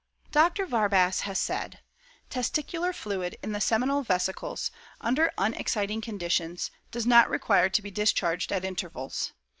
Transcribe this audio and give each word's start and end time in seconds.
Dr. 0.31 0.65
Warbasse 0.65 1.19
has 1.25 1.37
said: 1.37 1.79
"Testicular 2.31 2.91
fluid 2.91 3.37
in 3.43 3.51
the 3.51 3.61
seminal 3.61 4.01
vesicles, 4.01 4.71
under 4.99 5.31
unexciting 5.37 6.01
conditions, 6.01 6.71
does 6.89 7.05
not 7.05 7.29
require 7.29 7.69
to 7.69 7.81
be 7.83 7.91
discharged 7.91 8.51
at 8.51 8.65
intervals. 8.65 9.33